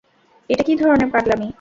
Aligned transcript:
এটা 0.49 0.63
কি 0.63 0.73
ধরনের 0.75 1.09
পাগলামি? 1.11 1.47